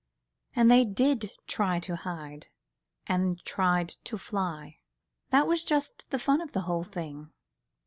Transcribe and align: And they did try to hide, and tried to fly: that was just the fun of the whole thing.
And 0.55 0.71
they 0.71 0.83
did 0.83 1.31
try 1.45 1.79
to 1.81 1.95
hide, 1.95 2.47
and 3.05 3.39
tried 3.45 3.89
to 4.05 4.17
fly: 4.17 4.79
that 5.29 5.45
was 5.45 5.63
just 5.63 6.09
the 6.09 6.17
fun 6.17 6.41
of 6.41 6.53
the 6.53 6.61
whole 6.61 6.83
thing. 6.83 7.31